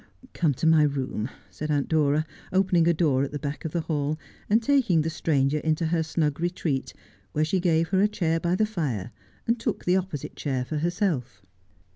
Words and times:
'Come 0.33 0.55
to 0.55 0.65
my 0.65 0.81
room,' 0.81 1.29
said 1.51 1.69
Aunt 1.69 1.87
Dora, 1.87 2.25
opening 2.51 2.87
a 2.87 2.91
door 2.93 3.21
at 3.21 3.31
the 3.31 3.37
back 3.37 3.65
of 3.65 3.71
the 3.71 3.81
hall, 3.81 4.17
and 4.49 4.59
taking 4.63 5.01
the 5.01 5.11
stranger 5.11 5.59
into 5.59 5.85
her 5.85 6.01
snug 6.01 6.39
retreat, 6.39 6.91
where 7.33 7.45
she 7.45 7.59
gave 7.59 7.89
her 7.89 8.01
a 8.01 8.07
chair 8.07 8.39
by 8.39 8.55
the 8.55 8.65
fire, 8.65 9.11
and 9.45 9.59
took 9.59 9.85
the 9.85 9.97
opposite 9.97 10.35
chair 10.35 10.65
for 10.65 10.77
herself. 10.79 11.43